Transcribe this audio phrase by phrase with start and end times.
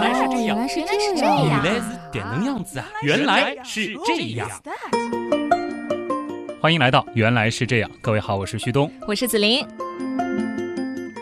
[0.00, 2.86] 原来是这样，原来是原来是这样，原来是点能样子啊！
[3.02, 4.48] 原来是这样。
[6.62, 8.88] 欢迎来到《原来是这样》，各位好，我是旭东。
[9.08, 9.66] 我是子琳。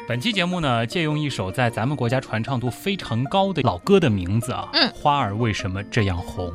[0.06, 6.52] 本期节目呢，借用一首在咱们国家传唱度非常高的老歌的名字啊，嗯花儿为什么这样红？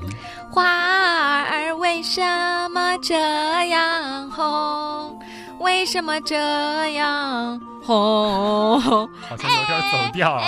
[0.52, 2.22] 花儿为什
[2.70, 3.18] 么这
[3.70, 5.20] 样红？
[5.60, 6.36] 为什么这
[6.94, 8.80] 样红？
[8.80, 10.44] 好像有点走调啊。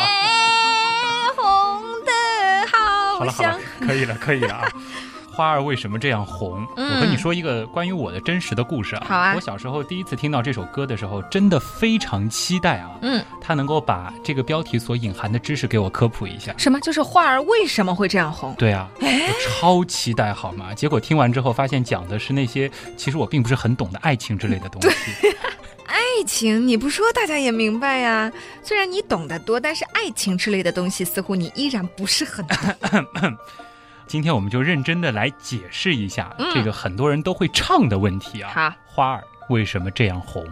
[3.32, 4.68] 好好了好了。，可以了可以了啊。
[5.36, 6.64] 花儿为什么这样红？
[6.78, 9.04] 嗯我和你说一个关于我的真实的故事啊。
[9.10, 12.92] 好啊我小时候第一次听到这首歌的时候，真的非常期待啊。
[13.02, 16.54] 嗯，它能够把这个标题所隐含的知识给我科普一下。
[16.56, 16.80] 什么？
[16.82, 18.54] 就是花儿为什么会这样红？
[18.60, 19.08] 对啊，我
[19.60, 20.72] 超期待好吗？
[20.76, 25.36] 结果听完之后发现讲的是那些其实我并不是很懂的爱情之类的东西。
[26.04, 28.30] 爱情，你不说大家也明白呀。
[28.62, 32.58] 虽然你懂得多，但是爱情之类的东西，似乎你依然不是很懂。
[34.06, 38.52] 今天我们就认真的来解释一下嗯这个很多人都会唱的问题啊。
[38.54, 40.46] 好，花儿为什么这样红？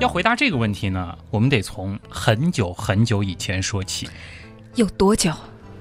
[0.00, 4.08] 要回答这个问题呢，我们得从很久很久以前说起，
[4.74, 5.32] 有多久？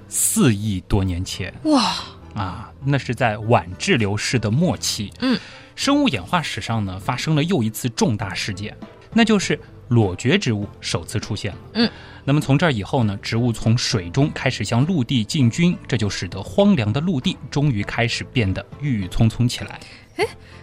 [0.08, 1.96] 四亿多年前哇，
[2.36, 5.12] 啊，那是在晚滞留世的末期。
[5.20, 5.40] 嗯，
[5.76, 8.76] 生物演化史上呢，发生了又一次重大事件，
[9.14, 11.58] 那就是裸蕨植物首次出现了。
[11.74, 11.92] 嗯，
[12.24, 19.80] 那么从这儿以后呢，植物从水中开始向陆地进军，这就使得荒凉的陆地终于开始变得郁郁葱葱起来。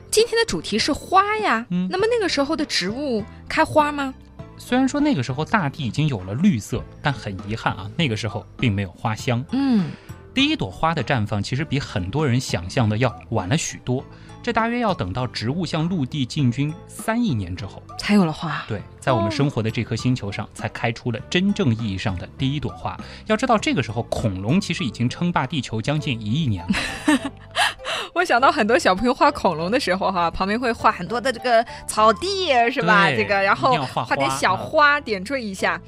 [0.09, 1.67] 今天的主题是花呀。
[1.70, 4.14] 嗯那么那个时候的植物开花吗？
[4.56, 9.44] 虽然说那个时候大地已经有了绿色，但很遗憾啊，那个时候并没有花香。
[9.53, 9.91] 嗯，
[10.36, 14.04] 第一朵花的绽放其实比很多人想象的要晚了许多，
[14.42, 18.62] 这大约要等到植物向陆地进军三亿年之后，才有了花。
[18.68, 22.94] 对，在我们生活的这颗星球上才开出了真正意义上的第一朵花。
[23.24, 27.32] 要知道，这个时候恐龙其实已经称霸地球将近一亿年了。
[28.12, 33.10] 我想到很多小朋友画恐龙的时候哈，旁边会画很多的这个草地，是吧？
[33.10, 35.80] 这个，然后画点小花点缀一下。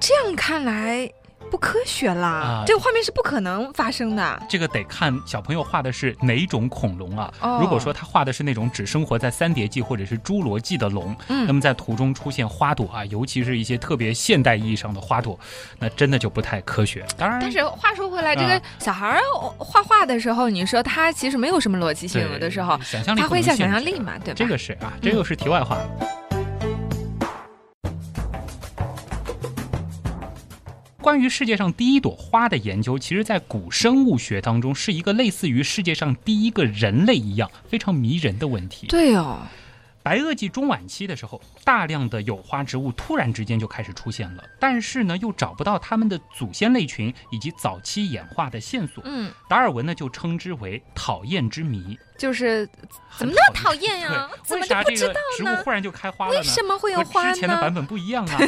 [0.00, 1.08] 这样看来
[1.48, 4.42] 不科学啦，啊这个画面是不可能发生的。
[4.48, 7.32] 这个得看小朋友画的是哪种恐龙啊。
[7.40, 15.38] 哦如果说他画的是那种只生活在三叠纪或者是侏罗纪的龙，嗯那么在图中出现花朵啊，尤其是一些特别现代意义上的花朵，
[15.78, 17.04] 那真的就不太科学。
[17.16, 19.20] 当然，但是话说回来，这啊个小孩儿
[19.58, 24.36] 画画的时候，你说他其实没有什么逻辑性，有的时候想象力发挥一下想象力嘛，对吧？
[24.36, 26.27] 这个是啊，这又是题外话了。
[31.08, 38.88] 关于世界上第一朵花的研究，其实在古生物学当中是一个类似于世界上第一个人类一样非常迷人的问题。
[38.88, 39.38] 对哦，
[40.02, 49.02] 白垩纪中晚期的时候，大量的有花植物突然之间就开始出现了，但是呢，又找不到它们的祖先类群以及早期演化的线索。
[49.06, 51.98] 嗯，达尔文呢就称之为讨厌之谜。
[52.18, 52.68] 就是
[53.16, 54.28] 怎么那么讨厌呀？
[54.46, 55.56] 对，怎么为啥这个就不知道呢？
[55.56, 56.38] 植物忽然就开花了呢？
[56.38, 57.72] 为什么会有和花之前的版？
[57.72, 58.38] 本不一样啊。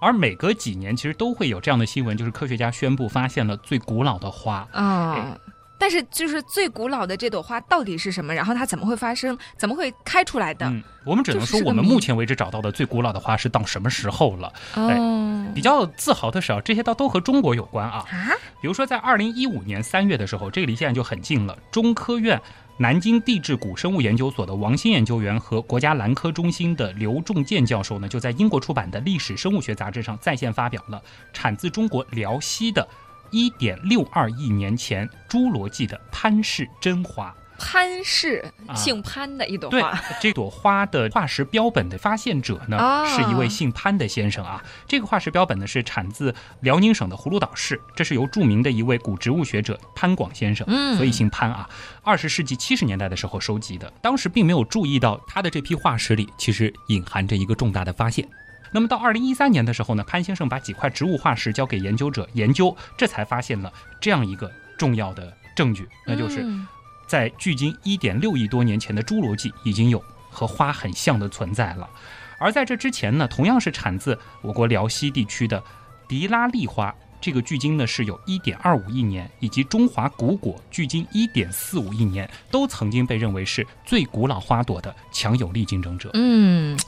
[0.00, 4.66] 而每隔几年，其实都会有这样的新闻，就是科学家宣布发现了最古老的花。
[4.72, 5.38] 啊、
[5.78, 8.34] 但是就是最古老的这朵花到底是什么？
[8.34, 9.38] 然后它怎么会发生？
[9.56, 10.66] 怎么会开出来的？
[10.66, 14.52] 嗯，我们只能说我们目前为止找到的最古老的花是到什么时候了。
[14.74, 18.04] 哦，比较自豪的是啊，这些倒都和中国有关啊。
[18.10, 21.56] 啊，比如说在二零一五年三月的时候，这个离现在就很近了。
[21.70, 22.40] 中科院
[22.80, 32.88] 南京地质古生物研究所的王鑫研究员和国家兰科中心的刘仲健教授呢，就在英国出版的《历史生物学杂志》上在线发表了产自中国辽西的
[33.32, 37.34] 1.62亿年前侏罗纪的潘氏真花。
[37.60, 44.64] 潘氏啊姓潘的一朵对花，，这朵花的化石标本的发现者呢，啊是一位姓潘的先生啊。
[44.88, 51.68] 这个化石标本呢是产自辽宁省的葫芦岛市，这是由著名的一位古植物学者潘广先生，嗯所以姓潘啊。
[52.02, 58.26] 二十世纪七十年代的时候收集的，当时并没有注意到他的这批化石里其实隐含着一个重大的发现。
[58.72, 66.66] 那么到二零一三年的时候呢，潘先生把几块植物化石交给研究者研究，这才发现了这样一个重要的证据，那就是嗯
[67.10, 71.90] 在距今一点六亿多年前的侏罗纪，已经有和花很像的存在了。
[72.38, 75.60] 而在这之前呢，同样是产自我国辽西地区的
[76.06, 86.10] 迪拉利花，这个距今呢是有一点二五亿年，以及中华古果距今一点四五亿年，都曾经被认为是最古老花朵的强有力竞争者。
[86.14, 86.78] 嗯，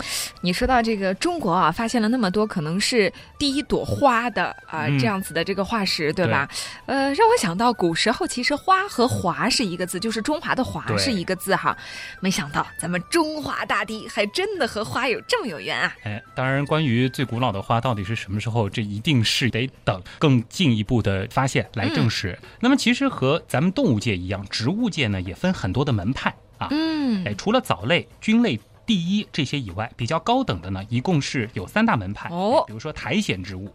[0.40, 6.48] 你说到这个中国啊，发现了那么多可能是第一朵花的啊、嗯这样子的这个化石，对吧？
[6.86, 11.76] 呃，让我想到古时候其实“花”和“华”是一个字，就是中华的“华”是一个字哈。
[12.20, 15.94] 没想到咱们中华大地还真的和花有这么有缘啊！
[16.04, 22.38] 哎，当然，关于最古老的花到底是什么时候，这一定是得等更进一步的发现来证实。
[22.60, 26.68] 那么，其实和咱们动物界一样，植物界呢也分很多的门派啊。
[26.70, 32.28] 嗯哎，除了藻类、菌类、第一这些以外，比较高等的呢，一共是有三大门派。
[32.28, 33.68] 哦哎比如说苔藓植物、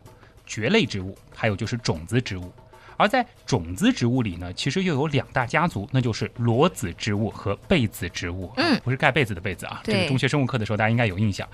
[0.45, 2.49] 蕨类植物，还有就是种子植物。
[2.95, 8.53] 而在种子植物里呢，其实又有两大家族，那就是裸子植物和被子植物。
[8.55, 9.81] 嗯不是盖被子的被子啊。
[9.83, 11.45] 这对个中学生物课的时候大家应该有印象。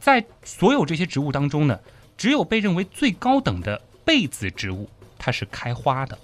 [0.00, 1.78] 在所有这些植物当中呢，
[2.16, 3.78] 只有被认为最高等的
[4.10, 6.18] 被子植物，它是开花的，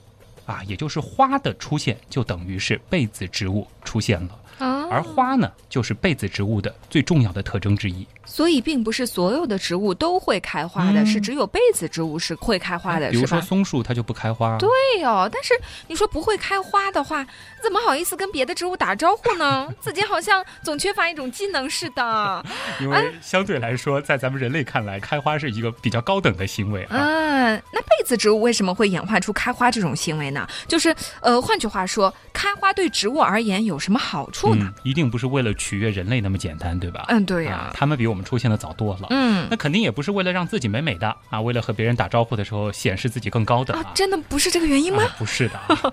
[0.45, 4.41] 啊，也就是花的出现就等于是被子植物出现了。
[4.59, 8.05] 啊，而花呢，就是被子植物的最重要的特征之一。
[8.27, 13.41] 所以并不是所有的植物都会开花的，嗯是只有被子植物是会开花的，比如说？
[13.41, 14.59] 松树，它就不开花。
[14.59, 14.69] 对
[15.05, 15.55] 哦，但是
[15.87, 17.25] 你说不会开花的话，
[17.63, 19.69] 怎么好意思跟别的植物打招呼呢？
[19.81, 22.45] 自己好像总缺乏一种技能似的。
[22.81, 26.97] 因为相对来说，在咱们人类看来，开花是一个比较高等的行为啊。
[26.99, 30.47] 嗯，那被子植物为什么会演化出开花这种行为呢？
[30.67, 34.65] 就是呃，换句话说，开花对植物而言有什么好处呢？
[34.67, 37.05] 嗯，一定不是为了取悦人类那么简单，对吧？
[37.09, 39.07] 嗯，对呀、啊，他们比我们出现的早多了。
[39.11, 45.05] 嗯那肯定也不是为了让自己美美的啊，为了和别人打招呼的时候显示自己更高的啊啊，，真的不是这个原因吗？
[45.05, 45.93] 啊不是的啊。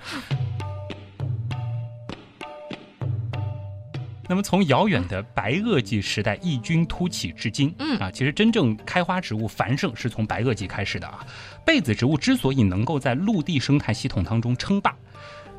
[4.26, 11.24] 那么从遥远的白垩纪时代异军突起至今，嗯啊，其实真正开花植物繁盛是从白垩纪开始的啊。
[11.62, 14.96] 被子植物之所以能够在陆地生态系统当中称霸，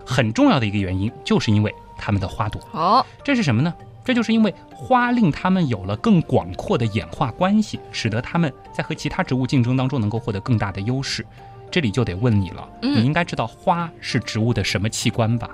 [0.04, 2.60] 很重要的一个原因，就是因为它们的花朵。
[2.74, 3.72] 哦，这是什么呢？
[4.06, 11.26] 这就是因为花令它们有了更广阔的演化关系，使得它们在和其他植物竞争当中能够获得更大的优势。
[11.72, 15.50] 这里就得问你了，嗯你应该知道花是植物的什么器官吧？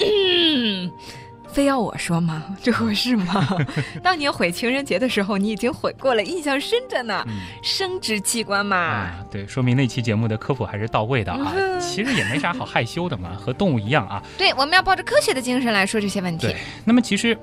[0.00, 0.90] 嗯，
[1.52, 2.42] 非要我说吗？
[2.62, 3.46] 这合适吗？
[4.02, 7.22] 当年毁情人节的时候，你已经毁过了，印象深着呢。
[7.28, 11.52] 嗯生殖器官嘛，啊，对，说明那期节目的科普还是到位的啊。
[11.54, 14.22] 嗯 其实也没啥好害羞的嘛，和动物一样啊。
[14.38, 17.36] 对，我们要抱着科学的精神来说这些问题对。，那么其实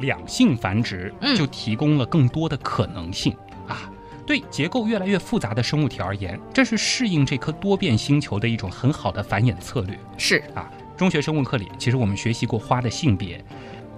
[0.00, 3.36] 两性繁殖嗯就提供了更多的可能性、
[3.68, 3.90] 啊。
[4.26, 9.98] 对结构越来越复杂的生物体而言，这是适应这颗多变星球的一种很好的繁衍策略。
[10.16, 13.44] 是，啊，中学生物课里，其实我们学习过花的性别，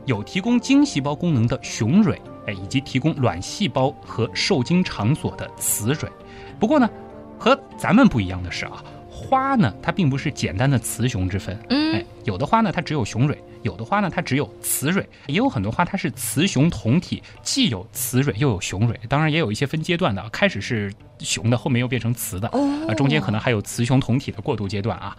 [0.04, 6.10] 有提供精细胞功能的雄蕊，哎，以及提供卵细胞和受精场所的雌蕊。
[6.58, 6.90] 不过呢，
[7.38, 8.82] 和咱们不一样的是啊，
[9.16, 22.46] 花呢它并不是简单的雌雄之分，哎嗯，，有的花呢它只有雄蕊，有的花呢它只有雌蕊，也有很多花它是雌雄同体，既有雌蕊又有雄蕊，当然也有一些分阶段的，开始是雄的，后面又变成雌的。
[22.48, 25.16] 哦啊，中间可能还有雌雄同体的过渡阶段啊。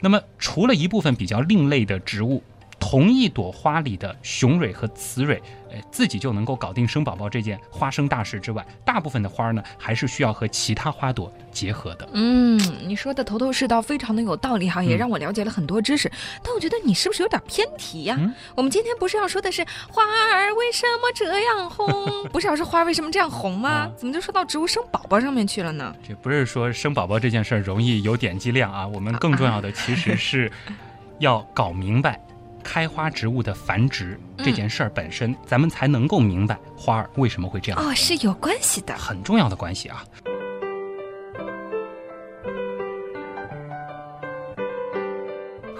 [0.00, 2.42] 那么，除了一部分比较另类的植物，
[2.80, 5.40] 同一朵花里的雄蕊和雌蕊，
[5.70, 12.08] 呃，自己就能够搞定生宝宝这件花生大事之外，大部分的花儿呢，还是需要和其他花朵结合的。
[12.14, 16.10] 嗯，你说的头头是道，非常的有道理哈，也嗯让我了解了很多知识。
[16.42, 21.86] 但我觉得你是不是有点偏题呀、嗯我们今天不是要说的是花儿为什么这样红，
[22.32, 23.70] 不是要说花儿为什么这样红吗？
[23.70, 25.94] 啊怎么就说到植物生宝宝上面去了呢？
[26.06, 30.50] 这不是说生宝宝这件事儿容易有点击量啊，我们更重要的其实是
[31.20, 32.18] 要搞明白。
[32.62, 38.94] 开花植物的繁殖这件事儿本身，咱们才能够明白花儿为什么会这样哦，是有关系的。
[38.96, 40.04] 很重要的关系啊。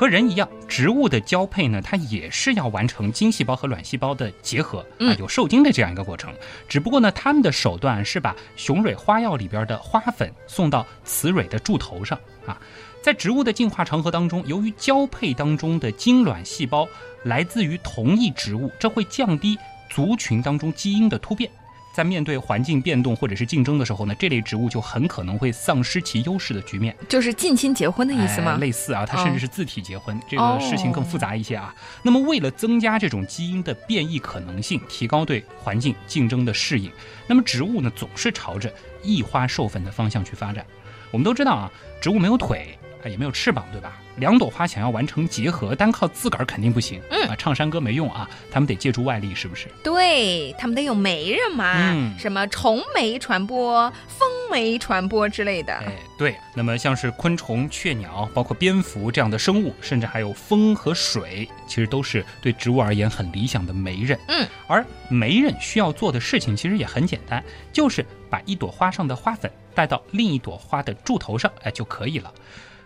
[0.01, 6.33] 和人一样，植物的交配呢，它也是要完成精细胞和卵细胞的结合啊嗯，有受精的这样一个过程。
[6.67, 12.59] 只不过呢，他们的手段是把雄蕊花药里边的花粉送到雌蕊的柱头上啊。
[13.03, 16.89] 在植物的进化长河当中，由于交配当中的精卵细胞
[17.23, 19.59] 来自于同一植物，这会降低
[19.91, 21.51] 族群当中基因的突变。
[21.93, 26.97] 在面对环境变动或者是竞争的时候呢，这类植物就很可能会丧失其优势的局面。
[27.09, 28.53] 就是近亲结婚的意思吗？
[28.55, 31.75] 哎类似啊，它甚至是自体结婚，这哦个事情更复杂一些啊。
[32.03, 36.91] 那么为了增加这种基因的变异可能性，提高对环境竞争的适应，
[37.27, 40.65] 那么植物呢总是朝着异花授粉的方向去发展。
[41.11, 41.71] 我们都知道啊，
[42.01, 42.79] 植物没有腿。
[43.05, 44.01] 啊，也没有翅膀，对吧？
[44.17, 47.01] 两朵花想要完成结合，单靠自个儿肯定不行。
[47.11, 49.69] 嗯啊，唱山歌没用啊，他们得借助外力，是不是？
[49.83, 55.73] 对他们得有媒人嘛，嗯什么虫媒传播、风媒传播之类的。
[55.73, 56.35] 哎，对。
[56.55, 64.19] 那么像是昆虫、雀鸟，包括蝙蝠这样的生物，甚至还有风和水，其实都是对植物而言很理想的媒人。
[64.29, 67.43] 嗯，而媒人需要做的事情其实也很简单，
[67.73, 72.31] 就是把一朵花上的花粉带到另一朵花的柱头上，哎就可以了。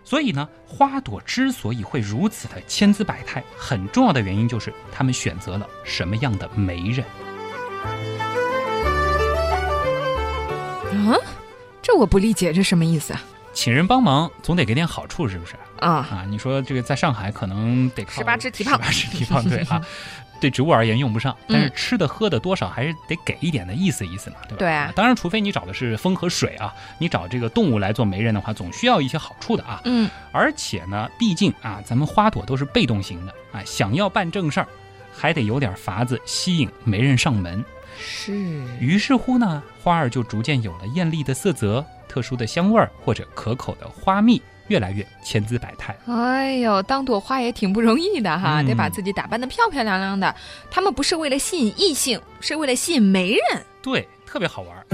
[0.04, 7.04] 所以呢，花朵之所以会如此的千姿百态，很重要的原因就是他们选择了什么样的媒人。
[11.06, 11.16] 啊，
[11.82, 13.22] 这我不理解，这什么意思啊？
[13.52, 15.54] 请人帮忙总得给点好处，是不是？
[15.78, 19.80] 啊，啊，你说这个在上海可能得靠十八只蹄膀十八只蹄膀，对啊，
[20.44, 24.56] 对植物而言用不上，但是吃的喝的多少还是得给一点的意思意思嘛，对吧？
[24.58, 29.80] 对啊当然，除非你找的是风和水啊，你找这个动物来做媒人的话，总需要一些好处的啊。
[29.86, 34.68] 嗯，而且呢，毕竟啊，咱们花朵都是被动型的啊，想要办正事儿，
[35.16, 37.64] 还得有点法子吸引媒人上门。
[37.98, 38.62] 是。
[38.78, 45.96] 于是乎呢，花儿就逐渐有了艳丽的色泽、特殊的香味儿或者可口的花蜜，越来越千姿百态。
[46.06, 50.34] 哎呦，当朵花也挺不容易的哈，嗯得把自己打扮的漂漂亮亮的。
[50.70, 53.40] 他们不是为了吸引异性，是为了吸引媒人。
[53.82, 54.86] 对，特别好玩儿。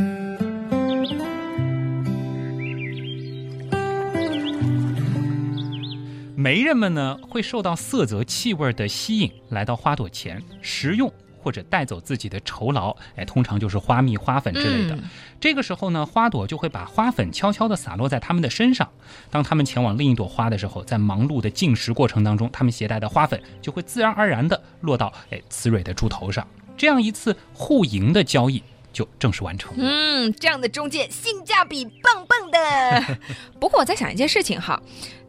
[6.37, 11.13] 媒人们呢，会受到色泽、气味的吸引，来到花朵前食用
[11.43, 14.95] 或者带走自己的酬劳，哎，通常就是花蜜、花粉之类的。
[14.95, 15.03] 嗯
[15.41, 18.87] 这个时候呢，花朵就会把花粉悄悄地洒落在它们的身上。
[19.31, 26.47] 当它们前往另一朵花的时候，在忙碌的进食过程当中，它们携带的花粉就会自然而然地落到哎雌蕊的柱头上。
[26.77, 29.73] 这样一次互赢的交易就正式完成。
[29.77, 33.19] 嗯，这样的中介性价比棒棒的。
[33.61, 34.81] 不过我在想一件事情哈，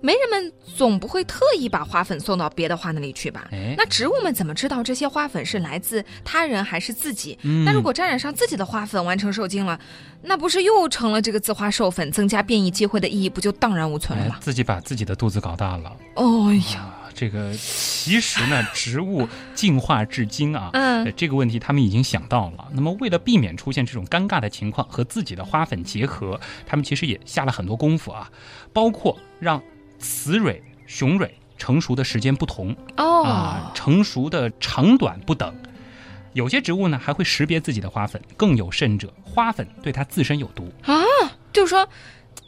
[0.01, 3.47] 媒人们总不会特意把花粉送到别的花那里去吧？
[3.51, 7.37] 哎，那植物们怎么知道这些花粉是来自他人还是自己？
[7.43, 9.79] 嗯那如果沾染上自己的花粉完成受精了，
[10.23, 14.35] 那不是又成了这个自花授粉、增加变异机会的意义，不就荡然无存了吗？
[14.37, 17.00] 哎自己把自己的肚子搞大了哦呀，啊！
[17.13, 22.67] 这个其实呢，植物进化至今啊，嗯呃这个问题他们已经想到了。
[22.73, 28.29] 那么为了避免出现这种尴尬的情况和自己的花粉结合，他们其实也下了很多功夫啊，
[28.73, 29.61] 包括让
[29.99, 35.53] 雌蕊、雄蕊成熟的时间不同哦，啊，成熟的长短不等。
[36.33, 41.03] 有些植物呢还会识别自己的花粉，更有甚者，花粉对它自身有毒，啊，
[41.51, 41.87] 就是说，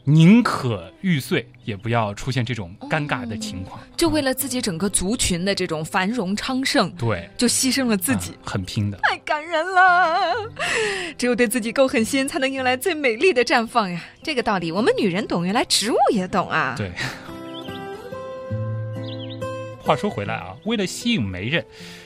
[0.05, 3.79] 宁可玉碎，也不要出现这种尴尬的情况。
[3.95, 8.31] 就为了自己整个族群的这种繁荣昌盛，对，就牺牲了自己。
[8.31, 8.97] 啊很拼的。
[9.03, 10.33] 太感人了！
[11.17, 14.03] 只有对自己够狠心，才能迎来最美丽的绽放呀！
[14.21, 16.75] 这个道理，我们女人懂，原来植物也懂啊！
[16.77, 16.91] 对。
[19.81, 21.65] 话说回来啊，为了吸引媒人，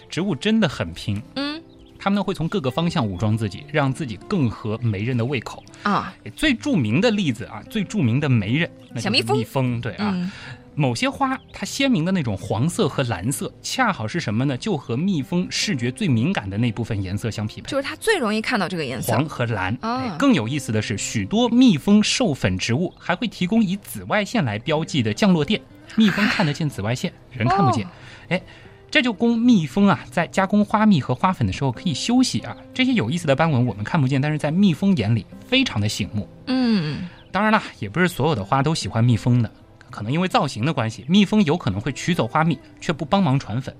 [0.09, 1.21] 植物真的很拼。
[1.35, 1.56] 嗯
[1.99, 5.63] 它们呢会从各个方向武装自己，让自己更合媒人的胃口。
[5.83, 10.31] 啊，最著名的例子啊，最著名的媒人，那小蜜蜂蜜蜂对啊，嗯，
[10.75, 14.55] 某些花它鲜明的那种黄色和蓝色，恰好是什么呢？
[14.57, 17.69] 就和蜜蜂视觉最敏感的那部分颜色相匹配。
[17.69, 19.11] 就是它最容易看到这个颜色。
[19.11, 19.75] 黄和蓝。
[19.81, 25.61] 啊哎更有意思的是，许多蜜蜂授粉植物还会提供以紫外线来标记的降落垫，
[25.95, 27.85] 蜜蜂看得见紫外线，人看不见。
[27.85, 27.89] 哦
[28.29, 28.41] 哎，
[28.89, 32.55] 这就供蜜蜂啊在加工花蜜和花粉的时候可以休息啊。
[32.73, 36.27] 这些有意思的斑纹我们看不见，但是在蜜蜂眼里非常的醒目。
[36.47, 39.51] 嗯，当然啦，也不是所有的花都喜欢蜜蜂的，
[39.89, 43.75] 可能因为造型的关系，蜜蜂有可能会取走花蜜，却不帮忙传粉。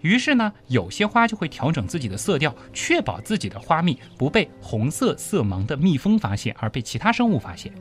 [0.00, 7.72] 于是呢，有些花就会调整自己的色调，确保自己的花蜜不被红色色盲的蜜蜂发现，而被其他生物发现。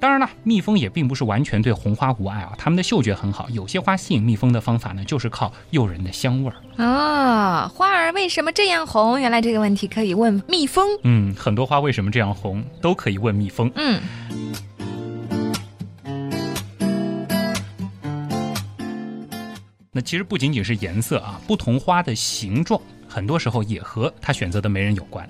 [0.00, 3.48] 当然了，蜜蜂也并不是完全对红花无爱啊，它们的嗅觉很好。
[3.50, 6.84] 有些花吸引蜜蜂的方法呢，就是靠诱人的香味儿。
[6.84, 9.20] 啊，花儿为什么这样红？
[9.20, 10.86] 原来这个问题可以问蜜蜂。
[11.02, 13.68] 嗯，很多花为什么这样红，都可以问蜜蜂。
[13.74, 14.00] 嗯，
[19.90, 25.28] 那其实不仅仅是颜色啊，不同花的形状，很多时候也和它选择的媒人有关。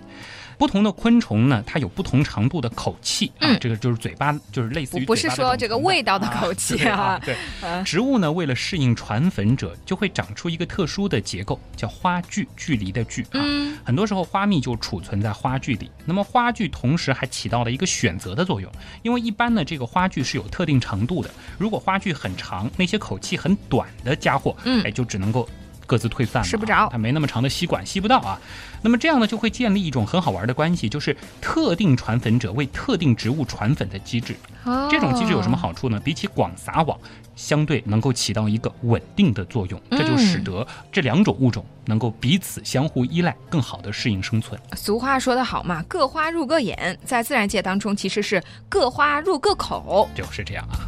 [0.58, 7.20] 不同的昆虫呢，它有不同长度的口气啊，嗯这个就是嘴巴，就是类似于不不是说这个味道的口气对啊啊。
[7.24, 7.80] 对，啊。
[7.82, 13.28] 植物呢，为了适应传粉者，就会长出一个特殊的结构，叫花距，距离的距啊。
[13.34, 13.78] 嗯。
[13.84, 18.70] 很多时候花蜜就储存在花距里，那么花距同时还起到了一个选择的作用，
[19.02, 24.82] 因为一般呢这个花距是有特定长度的，如果花距很长，那些口气很短的家伙，嗯。
[24.82, 25.48] 哎就只能够
[25.88, 28.38] 各自退散了，吃不着它没那么长的吸管，吸不到啊。
[28.82, 34.36] 那么这样呢，就会建立一种很好玩的关系，就是特定传粉者为特定植物传粉的机制。
[34.64, 35.98] 哦这种机制有什么好处呢？
[35.98, 36.98] 比起广撒网，
[37.34, 44.60] 相对能够起到一个稳定的作用，这就使得这两种物种能够彼此相互依赖，更好的适应生存。
[44.76, 50.06] 俗话说得好嘛，各花入各眼，在自然界当中其实是各花入各口。
[50.14, 50.84] 就是这样啊。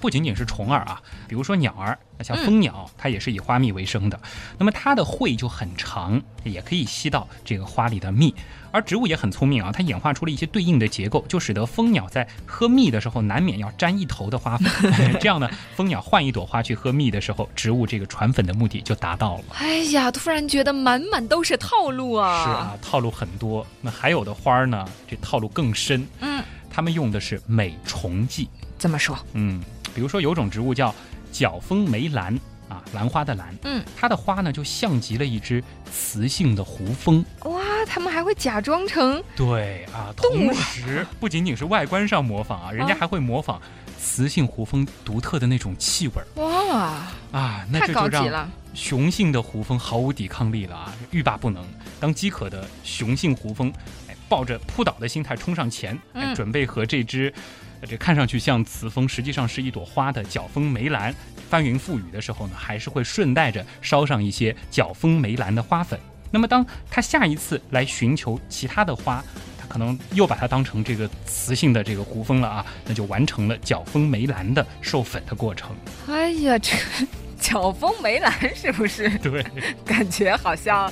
[0.00, 1.00] 不仅仅是虫儿啊，
[1.32, 4.20] 比如说鸟儿，那像蜂鸟，它也是以花蜜为生的。
[4.58, 8.34] 那么它的喙就很长，也可以吸到这个花里的蜜。
[8.70, 14.92] 而植物也很聪明啊，它演化出了一些对应的结构，就使得蜂鸟在喝蜜的时候难免要沾一头的花粉。
[15.20, 19.44] 这样呢，蜂鸟换一朵花去喝蜜的时候，植物这个传粉的目的就达到了。
[19.54, 22.44] 哎呀，突然觉得满满都是套路啊！
[22.44, 23.66] 是啊，套路很多。
[23.80, 26.06] 那还有的花儿呢，这套路更深。
[26.20, 28.50] 嗯，他们用的是美虫剂。
[28.76, 29.18] 怎么说？
[29.32, 29.62] 嗯，
[29.94, 30.94] 比如说有种植物叫
[31.32, 37.24] 角蜂梅兰啊，兰花的兰，嗯，它的花呢就像极了一只雌性的胡蜂。
[37.44, 43.60] 哇，他们还会假装成对啊，同时不仅仅是外观上模仿啊，人家还会模仿
[43.98, 48.48] 雌性胡蜂独特的那种气味儿哇，啊，那这就让。
[48.74, 51.62] 雄性的胡蜂毫无抵抗力了啊，欲罢不能。
[52.00, 53.70] 当饥渴的雄性胡蜂，
[54.08, 57.42] 哎，抱着扑倒的心态冲上前，哎，嗯准备和这只，呃
[57.86, 61.14] 这看上去像雌蜂，实际上是一朵花的角蜂梅兰
[61.50, 65.98] 翻云覆雨的时候呢，还是会顺带着烧上一些角蜂梅兰的花粉。
[66.30, 69.22] 那么，当它下一次来寻求其他的花，
[69.60, 75.70] 它可能又把它当成这个雌性的这个胡蜂了啊，那就完成了角蜂梅兰的授粉的过程。
[76.08, 77.06] 哎呀，这个
[77.38, 79.10] 角蜂梅兰是不是？
[79.18, 79.44] 对，
[79.84, 80.90] 感觉好像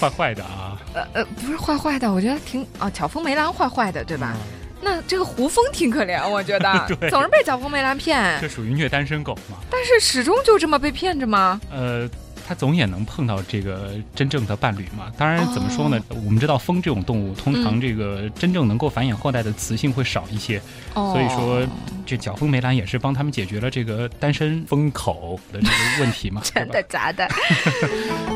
[0.00, 4.34] 坏坏的啊，呃呃，不是坏坏的，我觉得挺啊，角蜂梅兰坏坏的，对吧？
[4.34, 9.56] 嗯那这个胡蜂挺可怜，我觉得 总是被角蜂梅兰骗这，属于虐单身狗嘛？
[9.70, 11.60] 但是始终就这么被骗着吗？
[11.70, 12.10] 呃，
[12.46, 15.12] 他总也能碰到这个真正的伴侣嘛。
[15.16, 16.00] 当然，怎么说呢？
[16.26, 20.60] 我们知道蜂这种动物，通常嗯这个真正能够繁衍后代的雌性会少一些，
[20.94, 21.64] 哦，所以说
[22.04, 26.42] 这角蜂梅兰也是帮他们解决了这个单身蜂口的这个问题嘛。
[26.52, 27.28] 真的假的？
[27.78, 28.26] 对吧？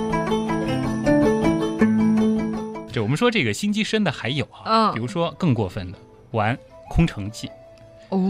[2.93, 5.99] 这我们说这个心机深的还有啊，嗯比如说更过分的
[6.37, 6.57] 玩
[6.89, 7.51] 空城计。
[8.11, 8.21] 哦，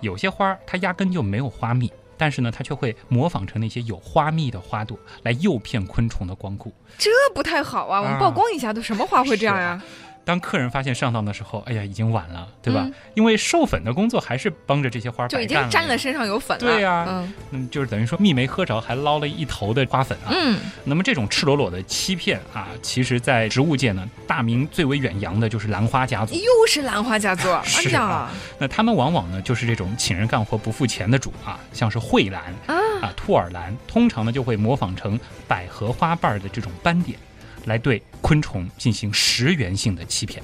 [0.00, 6.72] 有些花儿它压根就没有花蜜，但是呢，它却会模仿成那些有花蜜的花朵，来诱骗昆虫的光顾。
[6.96, 8.00] 这不太好啊！
[8.00, 9.82] 我们啊曝光一下，都什么花会这样呀？
[10.24, 12.82] 当客人发现上当的时候，哎呀，已经晚了，对吧？
[12.84, 16.64] 嗯因为授粉的工作还是帮着这些花儿就已经沾了身上有粉了。
[16.64, 20.32] 对呀嗯嗯，就是等于说蜜没喝着，还捞了一头的花粉啊。
[20.32, 26.34] 嗯，那么这种赤裸裸的欺骗啊，其实在植物界呢，大名最为远扬的就是兰花家族。
[26.34, 27.50] 又是兰花家族。
[27.52, 37.18] 哎是呀啊，那他们往往呢就是这种请人干活不付钱的主啊，像是蕙兰啊，啊、兔耳兰，通常呢就会模仿成百合花瓣的这种斑点，
[37.64, 40.42] 来对昆虫进行食源性的欺骗。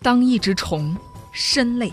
[0.00, 0.96] 当一只虫，
[1.32, 1.88] 身累；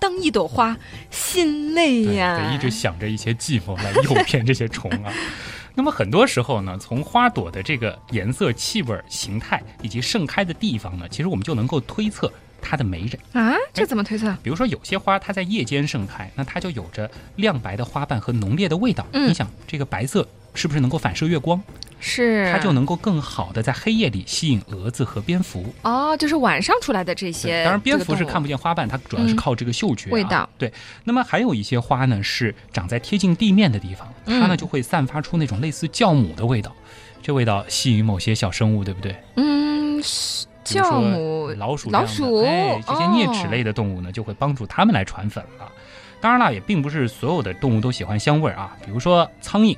[0.00, 0.76] 当一朵花，
[1.10, 2.38] 心累对，呀。
[2.38, 5.12] 得一直想着一些计谋来诱骗这些虫啊。
[5.74, 13.18] 那么很多时候呢，从花朵的这个颜色、气味、形态以及盛开的地方呢，其实我们就能够推测它的媒人。
[13.32, 14.36] 啊，这怎么推测？
[14.42, 19.06] 比如说有些花它在夜间盛开，那它就有着亮白的花瓣和浓烈的味道。
[19.12, 21.62] 嗯你想这个白色是不是能够反射月光？
[22.02, 25.66] 是它就能够更好的在黑夜里吸引蛾子和蝙蝠。
[25.82, 27.62] 哦，就是晚上出来的这些。
[27.62, 30.48] 当然，蝙蝠是看不不见花瓣，它主要是嗯靠这个嗅觉、啊味道。
[30.56, 30.72] 对，
[31.04, 36.74] 那么还有一些花呢，是长在贴近地面的地方，它呢嗯就会散发出那种类似酵母的味道，
[37.22, 39.14] 这味道吸引某些小生物，对不对？
[39.36, 45.70] 嗯，是酵母、老鼠老鼠哎，这些啮齿哦类的动物呢，就会帮助它们来传粉了。
[46.18, 49.76] 当然了，也并不是所有的动物都喜欢香味儿啊，比如说苍蝇，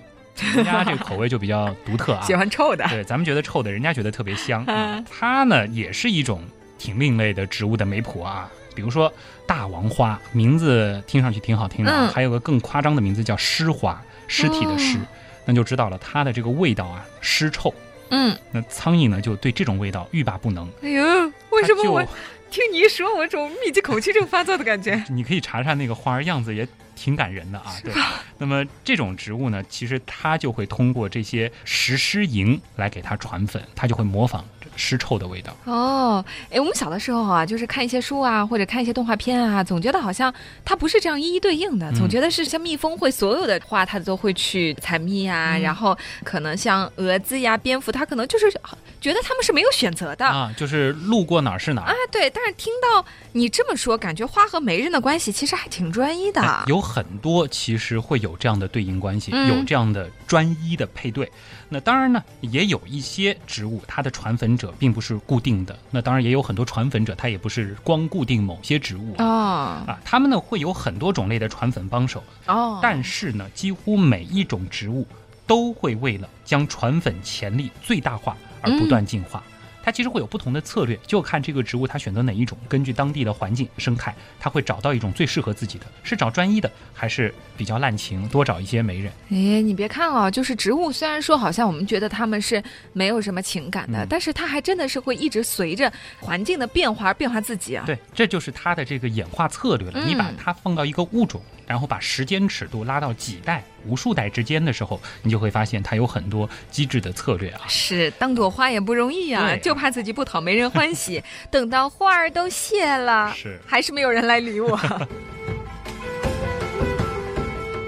[0.54, 2.22] 人家这个口味就比较独特啊。
[2.26, 2.86] 喜欢臭的。
[2.88, 4.60] 对，咱们觉得臭的，人家觉得特别香。
[4.62, 6.42] 啊嗯它呢也是一种
[6.78, 8.50] 挺另类的植物的媒谱啊。
[8.74, 9.12] 比如说
[9.46, 15.02] 大王花，名字听上去挺好听的啊，嗯还有个更夸张的名字叫尸花，尸体的尸，哦
[15.44, 17.72] 那就知道了它的这个味道啊，尸臭。
[18.10, 20.68] 嗯，那苍蝇呢就对这种味道欲罢不能。
[20.82, 21.02] 哎呦，
[21.50, 22.02] 为什么我
[22.52, 25.02] 听你一说，我有种密集恐惧症发作的感觉？
[25.08, 27.72] 你可以查查那个花儿样子，也挺感人的啊。
[27.82, 27.92] 对，
[28.36, 35.56] 那么这种植物呢，其实它就会通过这些石狮蝇来给它传粉，它就会模仿这尸臭的味道。
[35.64, 48.52] 哦，哎，我们小的时候啊，就是看一些书啊，或者看一些动画片啊，总觉得好像它不是这样一一对应的，嗯总觉得是像蜜蜂会所有的花它都会去采蜜啊，嗯然后可能像蛾子呀、蝙蝠，它可能就是
[49.00, 50.26] 觉得它们是没有选择的。
[50.26, 51.88] 啊，就是路过哪儿是哪儿。
[51.88, 56.40] 啊，对，但是听到你这么说，感觉花和媒人的关系其实还挺专一的。
[56.40, 61.30] 哎有很多其实会有这样的对应关系，嗯有这样的专一的配对。
[61.68, 65.78] 那当然呢，也有一些植物它的传粉者并不是固定的。
[65.90, 69.14] 那当然也有很多传粉者，它也不是光固定某些植物。
[69.18, 69.24] 哦
[69.86, 75.06] 啊，它们呢会有很多种类的传粉帮手，哦，但是呢，几乎每一种植物
[75.46, 79.42] 都会为了将传粉潜力最大化而不断进化。
[79.82, 89.12] 它其实会有不同的策略，就看这个植物它选择哪一种，根据当地的环境生态，它会找到一种最适合自己的，是找专一的，还是比较滥情，多找一些媒人。
[89.30, 97.84] 哎，你别看哦，就是植物，虽然说好像我们觉得它们是没有什么情感的，嗯但是它还真的是会一直随着环境的变化而变化自己啊。
[97.86, 100.00] 对，这就是它的这个演化策略了。
[100.00, 107.60] 嗯你把它放到一个物种，然后把时间尺度拉到几代、无数代之间的时候，你就会发现它有很多机智的策略啊。
[107.68, 111.22] 是当朵花也不容易啊，对就怕自己不讨没人欢喜。
[111.50, 114.78] 等到花儿都谢了， 是还是没有人来理我。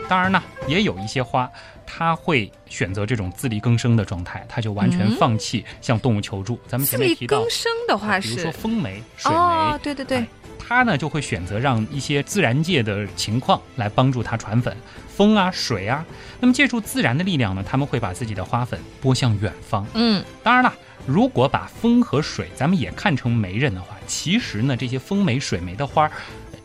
[0.08, 1.50] 当然呢，也有一些花，
[1.86, 6.60] 它会选择这种自力更生的状态，它就完全嗯放弃向动物求助。
[6.68, 10.26] 咱们自力前面提到更，生的话是比如说风梅、水梅，哦，对对对哎，
[10.66, 14.74] 它呢就会选择让一些自然界的情况来帮助它传粉，
[15.14, 16.04] 风啊、水啊。
[16.40, 19.86] 那么借助自然的力量呢，他们会把自己的花粉拨向远方。
[19.94, 20.72] 嗯，当然了，
[21.06, 26.10] 如果把风和水咱们也看成媒人的话，其实呢，这些风媒、水媒的花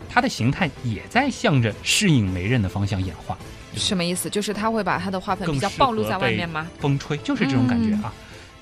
[0.10, 3.38] 它的形态也在向着适应媒人的方向演化。
[3.76, 4.30] 什么意思？
[4.30, 6.68] 就是它会把它的花粉比较暴露在外面吗？
[6.80, 8.14] 风吹，就是这种感觉啊。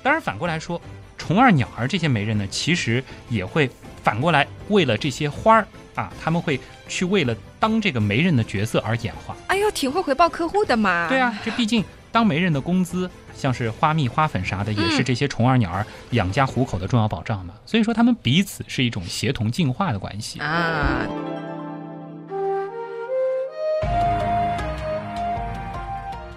[0.02, 0.80] 当然，反过来说，
[1.16, 3.68] 虫儿、鸟儿这些媒人呢，其实也会
[4.08, 9.36] 反过来为了这些花儿啊，他们会去为了当这个媒人的角色而演化。
[9.48, 11.06] 哎呦，挺会回报客户的嘛。
[11.10, 17.52] 对啊，这毕竟当媒人的工资，像是花蜜、花粉啥的，也是嗯这些虫儿、鸟儿养家糊口的重要保障嘛。
[17.66, 20.40] 所以说，他们彼此是一种协同进化的关系。
[20.40, 21.06] 啊。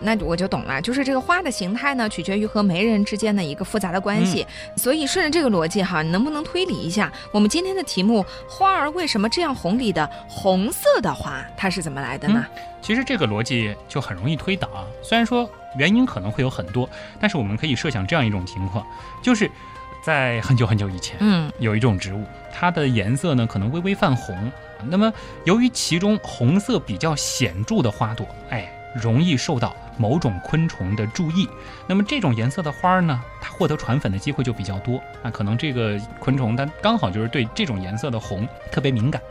[0.01, 4.45] 那我就懂了，就是这个花的形态呢，取决于和媒人之间的一个复杂的关系。
[4.75, 12.45] 所以顺着这个逻辑哈，你能不能推理一下，我们今天的题目“花儿为什么这样红”里的红色的花，它是怎么来的呢？
[12.81, 14.85] 其实这个逻辑就很容易推导啊。
[15.03, 18.85] 虽然说原因可能会有很多，但是我们可以设想这样一种情况，
[19.21, 19.49] 就是
[20.03, 24.51] 在很久很久以前，嗯有一种植物，它的颜色呢可能微微泛红。
[24.87, 31.47] 那么由于其中红色比较显著的花朵，哎，容易受到某种昆虫的注意。
[31.87, 35.01] 那么这种颜色的花儿呢，它获得传粉的机会就比较多。
[35.23, 39.21] 那可能这个昆虫它刚好就是对这种颜色的红特别敏感。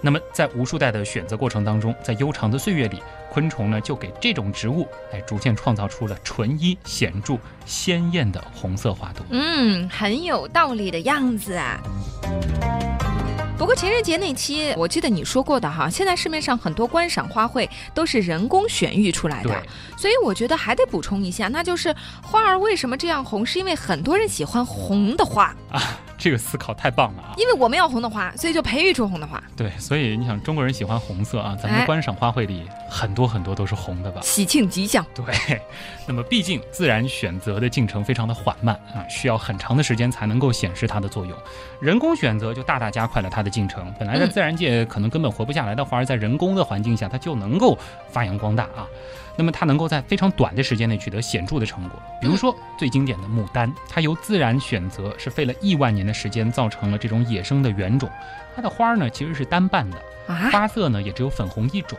[0.00, 9.26] 那么在无数代的选择过程当中，在悠长的岁月里，昆虫呢就给这种植物哎逐渐创造出了纯一、显著、鲜艳的红色花朵。
[9.30, 11.80] 嗯，很有道理的样子啊。
[13.58, 19.60] 不过情人节那期，我记得你说过的哈，现在市面上很多观赏花卉都是人工选育出来的，
[19.96, 25.82] 所以我觉得还得补充一下，那就是花儿为什么这样红，是因为很多人喜欢红的花啊，
[26.16, 27.34] 这个思考太棒了啊！
[27.36, 34.20] 因为我们要红的花，所以就培育出红的花，对，所以你想，中国人喜欢红色啊，咱们哎的观赏花卉里很多很多都是红的吧？
[34.22, 35.04] 喜庆吉祥。
[35.12, 35.60] 对，
[36.06, 41.36] 那么毕竟自然选择的进程非常的缓慢啊，需要很长的时间才能够显示它的作用。
[41.80, 43.92] 人工选择就大大加快了它的进程。
[43.98, 47.78] 本来在嗯自然界可能根本活不下来的花儿，在人工的环境下，它就能够
[48.10, 48.86] 发扬光大啊。
[49.36, 52.02] 那么它能够在非常短的时间内取得显著的成果。
[52.20, 58.10] 比如说最经典的牡丹，它由自然选择是费了亿万年的时间造成了这种野生的原种，
[58.56, 61.96] 它的花儿呢其实是单瓣的，啊，花色呢也只有粉红一种。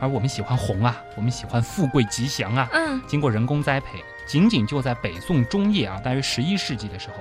[0.00, 7.14] 而我们喜欢红啊，我们喜欢富贵吉祥啊，嗯，经过人工栽培，仅仅就在北宋中叶啊，大约十一世纪的时候，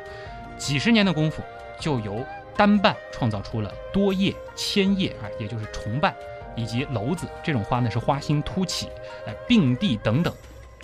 [0.58, 1.42] 几十年的功夫，
[1.80, 6.14] 就由单瓣创造出了多叶、千叶啊，也就是重瓣，
[6.56, 8.88] 以及楼子这种花呢是花心凸起，
[9.26, 10.34] 呃，并蒂等等，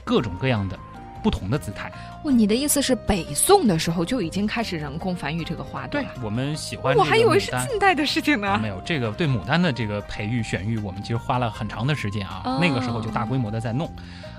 [0.04, 0.78] 各种各样的
[1.24, 1.92] 不同的姿态。
[2.24, 6.08] 哦，你的意思是北宋的时候就已经开始人工繁育这个花朵了？
[6.24, 7.52] 我们喜欢我还以为是。
[7.68, 8.50] 近代的事情呢。
[8.50, 12.42] 啊没有这个对牡丹的这个培育选育，我们其实花了很长的时间啊。
[12.46, 13.92] 哦那个时候就大规模的在弄，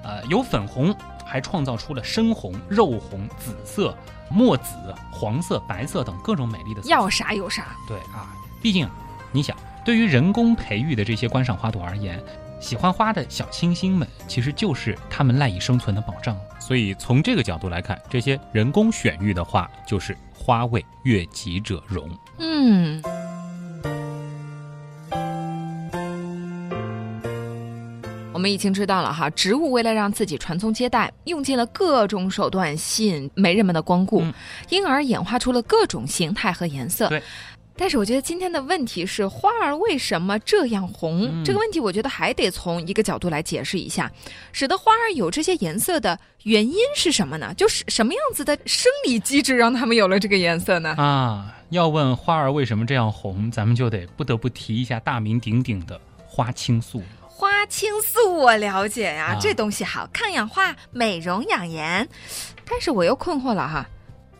[0.03, 3.97] 呃，有粉红，还创造出了深红、肉红、紫色、
[4.31, 6.95] 墨紫、黄色、白色等各种美丽的色彩。
[6.95, 7.77] 要啥有啥。
[7.87, 8.91] 对啊，毕竟啊，
[9.33, 12.23] 你想，对于人工培育的这些观赏花朵而言，
[12.61, 16.37] 喜欢花的小清新们，其实就是它们赖以生存的保障。
[16.59, 22.09] 所以从这个角度来看，这些人工选育的花，就是花为悦己者容。
[22.39, 23.03] 嗯。
[28.39, 34.33] 我们已经知道了哈，植物为了让自己传宗接代，用尽了各种手段吸引媒人们的光顾，嗯
[34.69, 37.09] 因而演化出了各种形态和颜色。
[37.09, 37.21] 对
[37.77, 41.27] 但是我觉得今天的问题是花儿为什么这样红？
[41.29, 44.09] 嗯这个问题我觉得还得从一个角度来解释一下，
[44.53, 47.53] 使得花儿有这些颜色的原因是什么呢？
[47.55, 50.95] 就是什么样子的生理机制让它们有了这个颜色呢？
[50.97, 57.07] 啊，要问花儿为什么这样红，咱们就得不得不提一下大名鼎鼎的花青素了。
[57.39, 62.09] 花青素我了解呀、啊这东西好，抗氧化、美容养颜。
[62.69, 63.87] 但是我又困惑了哈，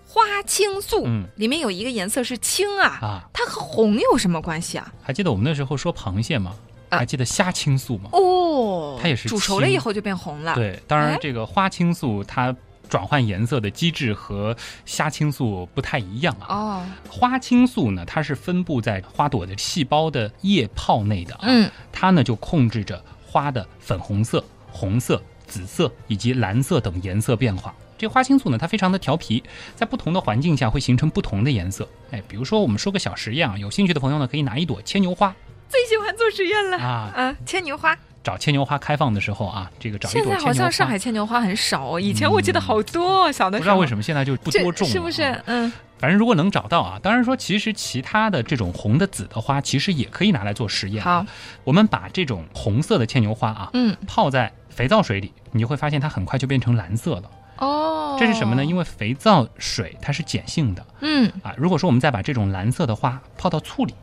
[0.05, 4.93] 花青素、嗯里面有一个颜色是青啊，啊，它和红有什么关系啊？
[5.01, 6.57] 还记得我们那时候说螃蟹吗？
[6.89, 8.11] 啊还记得虾青素吗？
[8.15, 10.57] 哦，它也是煮熟了以后就变红了。
[10.57, 12.53] 对，当然哎这个花青素它
[12.89, 16.47] 转换颜色的机制和虾青素不太一样啊。
[16.49, 27.75] 哦，花青素呢，它是分布在花朵的细胞的叶泡内的啊，嗯，它呢就控制着花的粉红色、红色、紫色以及蓝色等颜色变化。
[27.97, 29.43] 这花青素呢，它非常的调皮，
[29.75, 31.89] 在不同的环境下会形成不同的颜色。
[32.13, 35.35] 哎，比如说我们说个小实验啊，有兴趣的朋友呢，可以拿一朵牵牛花
[35.69, 36.79] 最喜欢做实验了。
[36.79, 40.53] 啊，啊，牵牛花，找牵牛花开放的时候啊，这个找一现在好朵牵牛花。
[40.55, 45.43] 像上海牵牛花很少哦，以前我记得好多，小的时候不知道为什么现在就不多种了、是不是啊？？
[45.47, 51.25] 嗯，反正如果能找到啊，当然说其实其他的这种红的、紫的花，其实也可以拿来做实验、啊。
[51.25, 51.27] 好，
[51.65, 57.31] 我们把这种红色的牵牛花啊，嗯，泡在肥皂水里，你就会发现它很快就变成蓝色了。
[57.59, 58.65] 哦，这是什么呢？
[58.65, 61.55] 因为肥皂水它是碱性的嗯，啊。
[61.57, 63.95] 如果说我们再把这种蓝色的花泡到醋里，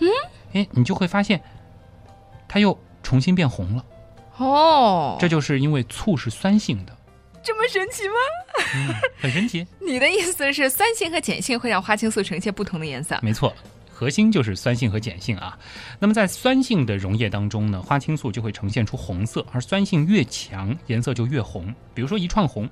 [0.00, 0.08] 嗯，
[0.54, 1.40] 哎，你就会发现
[2.48, 3.84] 它又重新变红了。
[4.38, 6.96] 哦，这就是因为醋是酸性的，
[7.40, 8.14] 这么神奇吗？
[8.74, 9.64] 嗯，很神奇。
[9.78, 13.16] 你的意思是酸性和碱性会让花青素呈现不同的颜色？
[13.22, 13.54] 没错，
[13.92, 15.56] 核心就是酸性和碱性啊。
[16.00, 21.72] 那么在酸性的溶液当中呢，花青素就会呈现出红色，而酸性越强，颜色就越红。
[21.94, 22.68] 比如说一串红，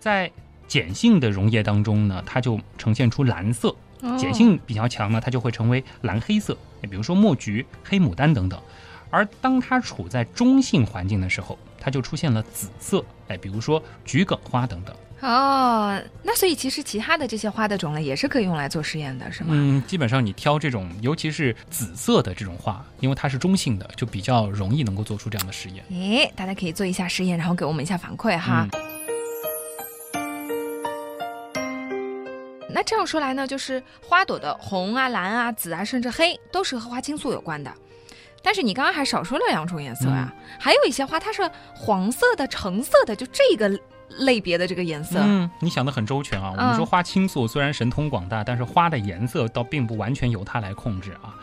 [0.00, 0.28] 在
[0.68, 3.68] 碱性的溶液当中呢，它就呈现出蓝色；
[4.00, 6.58] 哦碱性比较强呢，它就会成为蓝黑色。
[6.90, 8.60] 比如说墨菊、黑牡丹等等。
[9.10, 13.04] 而当它处在中性环境的时候，它就出现了紫色。
[13.28, 14.94] 哎，比如说桔梗花等等。
[15.22, 19.48] 哦，那所以其实其他的这些花的种类也是可以用来做实验的，是吗？
[19.52, 25.82] 嗯，基本上你挑这种，尤其是紫色的这种花，因为它是中性的，就比较容易能够做出这样的实验。
[25.90, 28.68] 诶，大家可以做一下实验，然后给我们一下反馈哈。
[32.68, 37.72] 那这样说来呢，就是花朵的红啊、蓝啊、紫啊，甚至黑，都是和花青素有关的。
[38.42, 41.42] 但是你刚刚还少说了两种颜色啊，还有一些花它是
[41.74, 43.68] 黄色的、橙色的，就这个
[44.18, 45.18] 类别的这个颜色。
[45.20, 46.52] 嗯，你想的很周全啊。
[46.56, 51.34] 我们说花青素虽然神通广大，但是花的颜色倒并不完全由它来控制啊。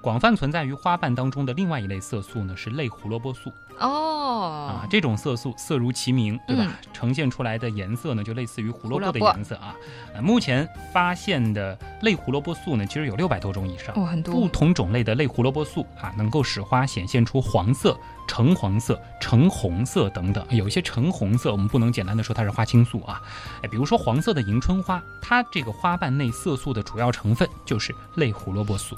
[0.00, 4.86] 广泛存在于花瓣当中的另外一类色素呢，是类胡萝卜素哦啊。
[4.88, 6.64] 这种色素色如其名，对吧？
[6.66, 9.74] 嗯呈现出来的颜色呢，就类似于胡萝卜的颜色啊。
[10.14, 13.94] 呃，目前发现的类胡萝卜素呢，其实有六百多种以上。
[13.96, 14.46] 哦，很不。
[14.48, 20.44] 同种类的类胡萝卜素啊，能够使花显现出黄色、橙黄色、橙红色等等。
[20.50, 23.22] 有一些橙红色，我们不能简单的说它是花青素啊。
[23.62, 28.94] 哎，比如说黄色的迎春花，它这个花瓣内色素的主要成分就是类胡萝卜素。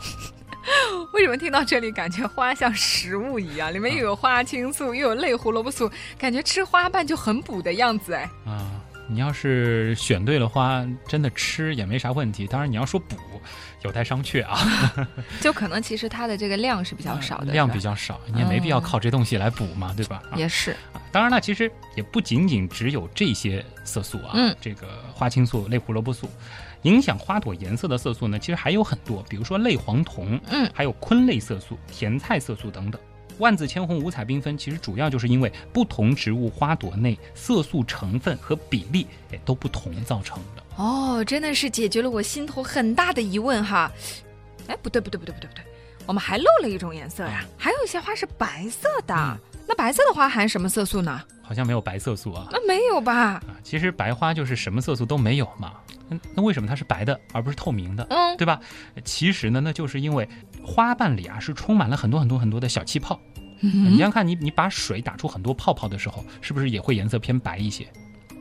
[1.22, 3.72] 为什么听到这里感觉花像食物一样？
[3.72, 8.28] 里面又有花青素，又有类胡萝卜素，感觉吃花瓣就很补的样子哎。
[8.44, 12.44] 啊，你要是选对了花，真的吃也没啥问题。
[12.48, 13.16] 当然，你要说补，
[13.82, 14.58] 有待商榷啊，
[15.40, 20.20] 就可能其实它的这个量是比较少的，量比较少，你也没必要靠这东西来补嘛，对吧？
[20.28, 20.74] 啊也是。
[21.12, 26.28] 当然了，其实也不仅仅只有这些色素啊，嗯这个花青素、类胡萝卜素，
[26.82, 33.00] 影响花朵颜色的色素呢，其实还有很多，比如说类黄酮，嗯，还有昆类色素、甜菜色素等等。
[33.38, 40.62] 万紫千红、五彩缤纷，其实主要就是因为不同植物花朵内色素成分和比例也都不同造成的。
[40.76, 43.90] 哦，真的是解决了我心头很大的疑问哈。
[44.66, 45.64] 哎，不对不对不对不对不对，
[46.06, 49.14] 我们还漏了一种颜色呀，还有一些花是白色的。
[49.14, 51.20] 嗯那白色的花含什么色素呢？
[51.42, 53.14] 好像没有白色素啊那没有吧？
[53.14, 53.42] 啊！
[53.62, 55.72] 其实白花就是什么色素都没有嘛。
[56.08, 58.06] 那那为什么它是白的而不是透明的？
[58.10, 58.58] 嗯，对吧？
[59.04, 60.28] 其实呢，那就是因为
[60.64, 63.20] 花瓣里啊是充满了很多很多很多的小气泡。
[63.60, 67.86] 你嗯你想看，你你把水打出很多泡泡的时候，是不是也会颜色偏白一些？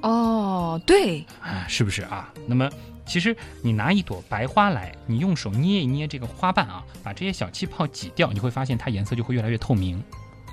[0.01, 2.33] 哦，对，啊，是不是啊？
[2.47, 2.69] 那么
[3.05, 10.01] 其实你拿一朵白花来，你用手捏一捏这个花瓣啊，把这些小气泡挤掉，你会发现它颜色就会越来越透明。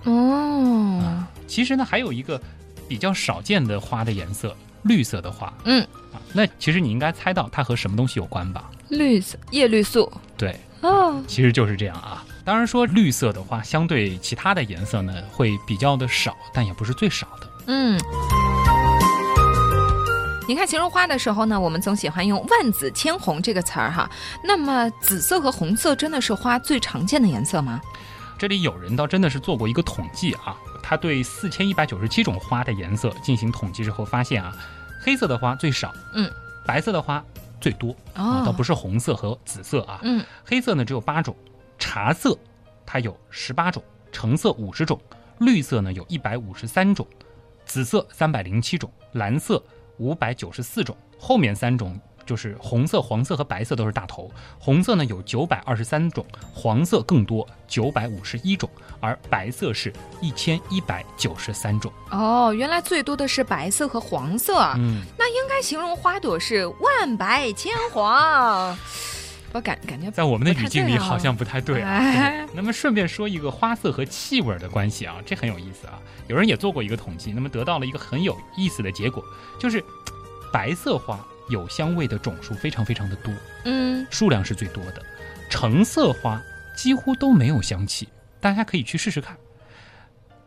[0.04, 2.40] 哦啊，其实呢，还有一个
[2.88, 5.52] 比较少见的花的颜色，绿色的花。
[5.64, 5.82] 嗯
[6.12, 8.70] 啊，那其实你应该猜到它和什么东西有关吧？
[8.88, 10.10] 绿色叶绿素。
[10.36, 12.24] 对，哦，其实就是这样啊。
[12.44, 17.48] 当然说绿色的花相对其他的颜色呢会比较的少，但也不是最少的。
[17.66, 18.00] 嗯。
[20.48, 24.08] 你看形容花的时候呢，我们总喜欢用“万紫千红”这个词儿哈。
[24.42, 27.78] 那么紫色和红色真的是花最常见的颜色吗？
[28.38, 34.56] 这里有人倒真的是做过一个统计啊，他对四千一百九十七种花的颜色进行统计之后发现啊，
[35.02, 36.30] 黑色的花最少，嗯，
[36.64, 37.22] 白色的花
[37.60, 41.34] 最多啊，倒不是红色和紫色啊，嗯，黑色呢只有八种，
[41.80, 42.38] 茶色
[42.86, 45.00] 它有十八种，橙色五十种，
[45.40, 47.04] 绿色呢有一百五十三种，
[47.64, 49.60] 紫色三百零七种，蓝色
[49.96, 51.98] 五百九十四种，后面三种。
[52.28, 54.30] 就是红色、黄色和白色都是大头。
[54.58, 58.68] 红色呢有九百二十三种，黄色更多，九百五十一种，
[59.00, 61.90] 而白色是一千一百九十三种。
[62.10, 64.58] 哦，原来最多的是白色和黄色。
[64.76, 68.76] 嗯，那应该形容花朵是万白千黄。
[69.54, 71.98] 我感感觉在我们的语境里好像不太对啊。
[72.52, 75.98] 那么顺便说一个花色和气味的关系啊，这很有意思啊。
[76.26, 79.24] 有人也做过一个统计，那么得到了一个很有意思的结果，
[79.58, 79.82] 就是
[80.52, 81.18] 白色花。
[81.48, 83.32] 有香味的种数非常非常的多，
[83.64, 85.02] 嗯，数量是最多的。
[85.50, 86.42] 橙色花
[86.76, 88.08] 几乎都没有香气，
[88.40, 89.36] 大家可以去试试看。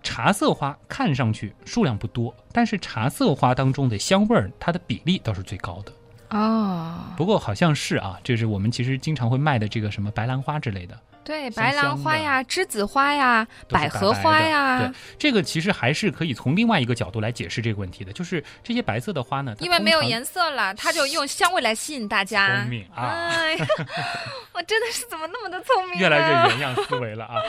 [0.04, 5.94] 茶色花看上去数量不多，但是茶色花当中的香味儿，它的比例倒是最高的。
[6.38, 11.00] 哦，不过好像是啊，就是我们其实经常会卖的这个什么白兰花之类的。
[11.24, 22.62] 对，白兰花呀，栀子花呀，百合花呀，对，这个其实还是可以从另外一个角度来解释这个问题的，就是这些白色的花呢，因为没有颜色了，它就用香味来吸引大家。
[22.62, 23.30] 聪明啊！
[23.30, 23.66] 哎呀，
[24.54, 26.00] 我真的是怎么那么的聪明？
[26.00, 27.36] 越来越原样思维了啊！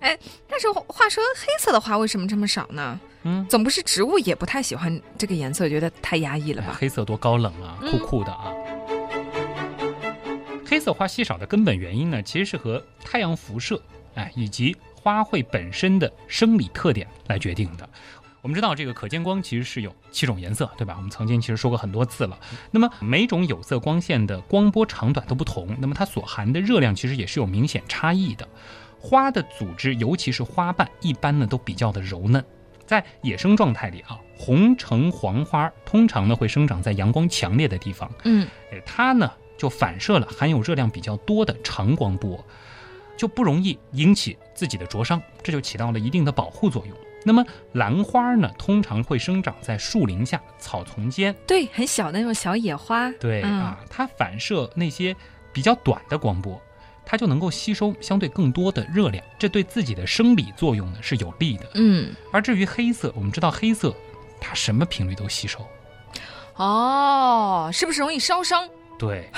[0.00, 0.16] 哎，
[0.48, 3.00] 但是话说，黑色的花为什么这么少呢？
[3.24, 6.76] 嗯，总不是植物也不太喜欢这个颜色，觉得太压抑了吧？
[6.78, 8.52] 黑色多高冷啊，酷酷的啊！
[10.74, 13.80] 黑色花稀少的根本原因呢，其实是和太阳辐射，
[14.16, 17.88] 哎，以及花卉本身的生理特点来决定的。
[18.42, 20.94] 我们知道，这个可见光其实是有七种颜色，对吧？
[20.96, 22.36] 我们曾经其实说过很多次了。
[22.72, 28.44] 那么每种有色光线的光波长短都不同，那么它所含的热量其实也是有明显差异的。
[28.98, 32.44] 花的组织，尤其是花瓣，一般呢都比较的柔嫩。
[32.84, 38.10] 在野生状态里啊，红橙黄花通常呢会生长在阳光强烈的地方。
[38.24, 39.30] 嗯，哎，它呢。
[39.64, 42.44] 就反射了含有热量比较多的长光波，
[43.16, 46.94] 就不容易引起自己的灼伤，这就起到了一定的保护作用。
[47.24, 53.10] 那么兰花呢，通常会生长在树林下、草丛间，对，很小的那种小野花。
[53.12, 55.16] 对啊，它反射那些
[55.50, 56.60] 比较短的光波，
[57.06, 61.70] 它就能够吸收相对更多的热量，这对自己的生理作用呢是有利的。
[61.76, 63.94] 嗯，而至于黑色，我们知道黑色
[64.38, 65.66] 它什么频率都吸收。
[66.56, 68.68] 哦，是不是容易烧伤？
[68.96, 69.28] 对，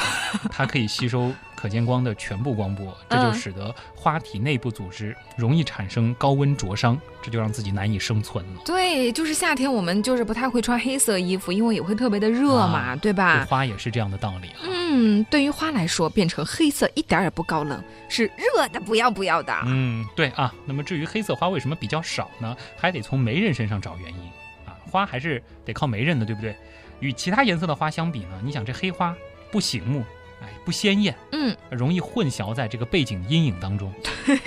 [0.50, 8.60] 它可以吸收可见光的全部光波，这就使得花体内部组织容易产生高温灼伤，这就让自己难以生存了。
[8.64, 13.46] 对，就是夏天我们就是不太会穿黑色衣服，因为也会特别的热嘛，对吧？
[13.46, 14.50] 花也是这样的道理。
[14.62, 19.54] 嗯，对于花来说，变成黑色一点也不高冷，是热的不要不要的。
[19.64, 20.54] 嗯，对啊。
[20.66, 22.54] 那么至于黑色花为什么比较少呢？
[22.76, 24.20] 还得从媒人身上找原因
[24.66, 24.76] 啊。
[24.90, 26.54] 花还是得靠媒人的，对不对？
[27.00, 29.16] 与其他颜色的花相比呢，你想这黑花。
[29.56, 30.04] 不醒目，
[30.42, 33.90] 哎，不鲜艳，嗯，容易混淆在这个背景阴影当中，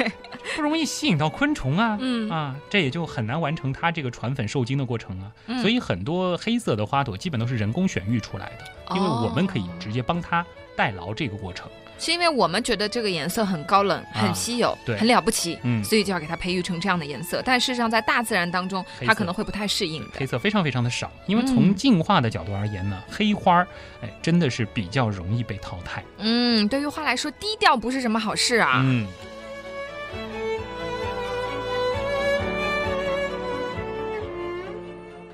[0.56, 2.30] 不容易吸引到昆虫啊，嗯。
[2.30, 5.32] 啊，这也就很难完成它这个传粉受精的过程啊。
[5.62, 10.46] 所以很多黑色的花朵基本都是人工选育出来的，因为我们可以直接帮它
[10.76, 11.68] 代劳这个过程。
[12.00, 17.42] 是因为我们觉得这个颜色很高冷、很稀有、很了不起，嗯，所以就要给它培育成这样的颜色。
[17.46, 20.04] 但事实上，在大自然当中，它可能会不太适应。
[20.18, 23.68] 黑色非常非常的少，因为从进化的角度而言呢，黑花儿，
[24.02, 26.02] 哎，真的是比较容易被淘汰。
[26.20, 28.82] 嗯，对于花来说，低调不是什么好事啊。
[28.84, 29.06] 嗯。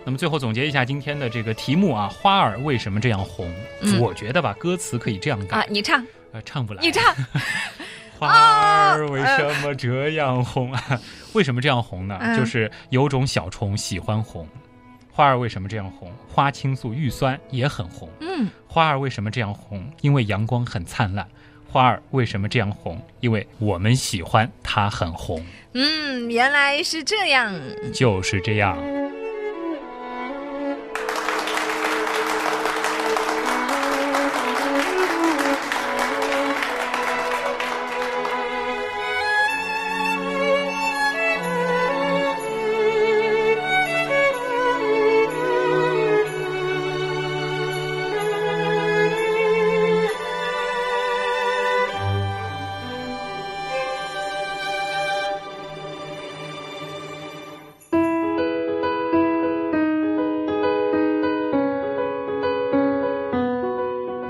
[0.08, 3.51] 那么最后总结一下今天的这个题目啊，花儿为什么这样红？
[3.99, 7.15] 我觉得吧，歌词可以这样改啊，你唱，呃，唱不来，你唱。
[8.19, 11.02] 花儿为什么这样红啊？
[11.32, 12.19] 为什么这样红呢？
[12.38, 14.45] 就是有种小虫喜欢红。
[15.13, 16.12] 花儿为什么这样红？
[16.28, 18.10] 花青素玉酸也很红。
[18.19, 18.50] 嗯。
[18.67, 19.89] 花儿为什么这样红？
[20.02, 21.26] 因为阳光很灿烂。
[21.69, 23.02] 花儿为什么这样红？
[23.21, 25.41] 因为我们喜欢它很红。
[25.74, 27.54] 嗯，原来是这样。
[27.93, 28.78] 就是这样。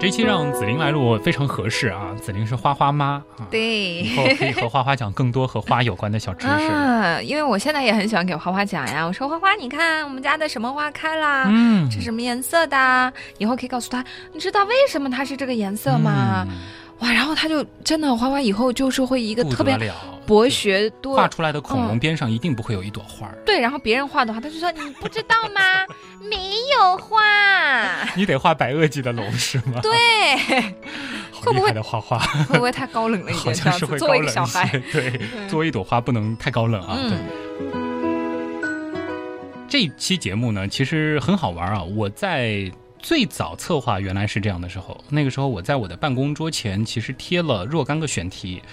[0.06, 2.16] 这期让紫菱来录非常合适啊！
[2.22, 6.54] 紫菱是花花妈啊，对，以后可以和花花讲更多和花有关的小知识。
[6.72, 9.04] 啊，因为我现在也很喜欢给花花讲呀。
[9.04, 11.46] 我说花花，你看我们家的什么花开啦？
[11.50, 13.12] 嗯，是什么颜色的？
[13.40, 16.46] 以后可以告诉他，你知道为什么它是这个颜色吗？
[16.48, 16.54] 嗯
[17.00, 19.76] 哇，然后他就真的花花以后就是会一个特别
[20.26, 25.62] 博学多画出来的恐龙嗯边上一定不会有一朵花儿，对，然后别人画的话，他就说你不知道吗？
[26.30, 26.38] 没
[26.76, 27.22] 有画。
[28.16, 29.80] 你得画白垩纪的龙是吗？
[29.82, 29.92] 对，
[31.32, 33.56] 好会不会的画画，会不会太高冷了一好点？
[33.64, 34.26] 好，像是会高冷。
[34.92, 36.98] 对，作为一朵花不能太高冷啊。
[36.98, 37.18] 对。
[37.74, 38.94] 嗯，
[39.70, 41.84] 这期节目呢，其实很好玩啊。
[41.84, 48.64] 我在最早策划原来是这样的时候，那个时候我在我的办公桌前其实贴了若干个选题，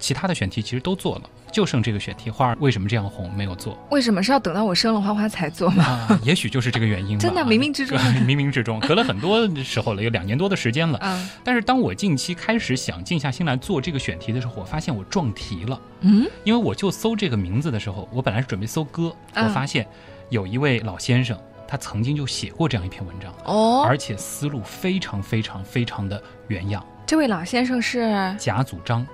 [0.00, 1.22] 其他的选题其实都做了，
[1.52, 5.84] 就剩这个选题花儿为什么这样红没有做为什么是要等到我生了花花才做吗？
[5.84, 6.20] 啊？
[6.24, 7.20] 也许就是这个原因吧。
[7.22, 7.96] 真的冥冥之中
[8.26, 10.98] 冥冥之中，隔了很多时候了，有两年多的时间了。
[11.02, 15.80] 嗯但是当我近期开始想静下心来做这个选题的时候，我发现我撞题了。
[16.00, 19.86] 嗯，因为我就搜这个名字的时候，我本来是准备搜歌，我嗯发现
[20.30, 21.38] 有一位老先生，
[21.68, 26.84] 他曾经就写过这样一篇文章，哦，而且思路非常非常非常的原样。
[27.06, 29.04] 这位老先生是贾祖章，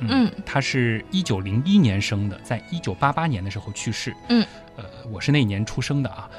[0.00, 4.14] 嗯他是一九零一年生的，在一九八八年的时候去世。
[4.28, 6.28] 嗯，呃，我是那一年出生的啊。
[6.30, 6.36] 呃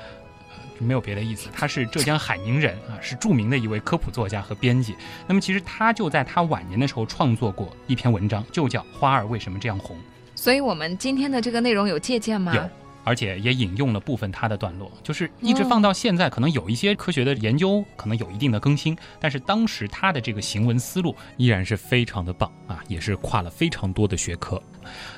[0.80, 4.96] 没有别的意思，他是浙江海宁人啊，是著名的一位科普作家和编辑。
[5.26, 9.98] 那么其实他就在他晚年的时候创作过一篇文章，就叫《花儿为什么这样红》。
[10.36, 12.54] 所以我们今天的这个内容有借鉴吗？
[12.54, 12.70] 有，
[13.08, 24.62] 而且也引用了部分他的段落，就是一直哦放到现在，可能有一些科学的研究可能有一定的更新，但是当时他的这个行文思路依然是非常的棒啊，也是跨了非常多的学科。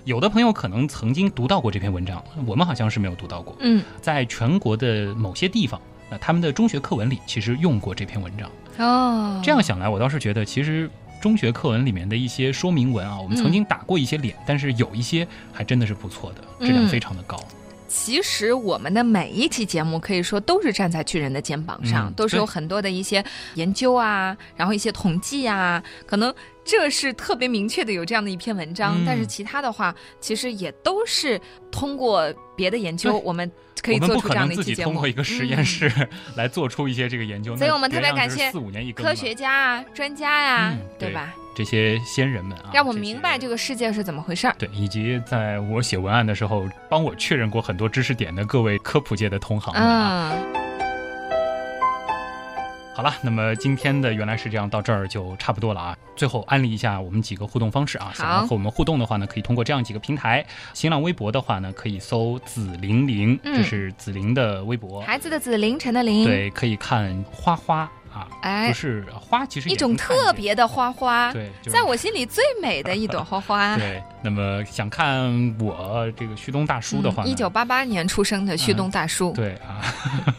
[0.06, 5.82] 有的朋友可能曾经读到过这篇文章，我们好像是没有读到过，嗯，在全国的某些地方。
[6.12, 10.88] 那他们的中学课文里其实用过这篇文章，哦，这样想来，我倒是觉得其实
[11.20, 17.40] 中学课文里面的一些说明文啊，我们曾经打过一些脸，但是有一些还真的是不错的，质量嗯非常的高。
[17.90, 23.24] 其实我们的每一期节目可以说都是站在巨人的肩膀上，嗯都是有很多的一些
[23.56, 26.34] 研究啊，然后一些统计啊，可能
[26.64, 29.04] 这是特别明确的有这样的一篇文章，嗯。
[29.06, 34.92] 但是其他的话，其实也都是通过别的研究，我们可以做出这样的一期节目。
[34.92, 35.92] 通过一个实验室
[36.38, 39.10] 来做出一些这个研究，所以我们特别感谢四五年一更嘛。
[39.10, 41.14] 科学家啊，专家呀、嗯对对。
[41.16, 41.34] 吧？
[41.60, 44.56] 这些先人们啊，让我明白这个世界是怎么回事儿。
[44.58, 50.32] 对，以及在我写文案的时候帮我确认过很多知识点的各位科普界的同行们啊。
[50.32, 50.54] 嗯，
[52.96, 55.98] 好了，那么今天的原来是这样，到这儿就差不多了啊。
[56.16, 60.46] 最后安利一下我们几个互动方式啊，想要和我们互动的话呢，可以通过这样几个平台。
[60.74, 65.02] 新浪微博的话呢，可以搜紫玲玲，嗯这是紫玲的微博。
[65.02, 73.78] 孩子的紫，凌晨的凌，，对，可以看花花啊，哎不是花，其实一种特别的花花，对，就是在我心里最美的一朵花花。
[73.78, 79.82] 对，那么想看我这个旭东大叔的话一九八八年出生的旭东大叔，对啊，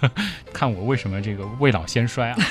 [0.53, 2.37] 看我为什么这个未老先衰啊。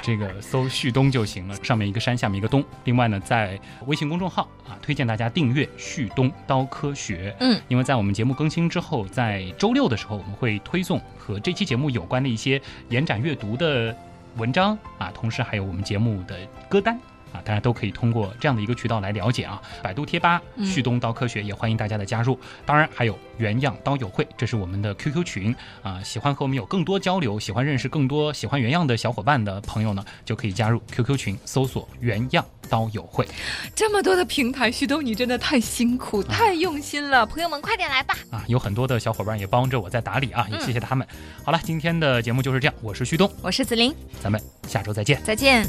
[0.00, 2.64] 这个搜旭东就行了，上面一个山，下面一个东。
[2.84, 7.34] 另外呢，在微信公众号啊，推荐大家订阅旭东刀科学。
[7.40, 13.94] 嗯，因为在我们节目更新之后，在周六的时候，我们会推送和这期节目有关的一些延展阅读的
[14.38, 16.98] 文章啊，同时还有我们节目的歌单。
[17.32, 19.60] 啊，大家都可以通过这样的一个渠道来了解啊。
[19.82, 22.38] 百度贴吧嗯旭东刀科学也欢迎大家的加入。
[22.64, 26.02] 当然还有原样刀友会，这是我们的 QQ 群啊。
[26.02, 33.26] 喜欢和我们有更多交流，喜欢认识更多喜欢原样的小伙伴的朋友呢，就可以加入 QQ 群，搜索原样刀友会
[33.74, 38.14] 这么多的平台，旭东你真的太辛苦、太用心了，朋友们快点来吧！
[38.30, 38.44] 啊。
[38.48, 41.06] 有很多的小伙伴也帮着我在打理啊，也谢谢他们。
[41.44, 45.22] 好了，今天的节目就是这样，我是旭东，我是子琳，咱们下周再见。
[45.22, 45.66] 再见。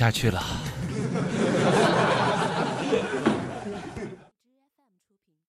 [0.00, 0.59] 下去了。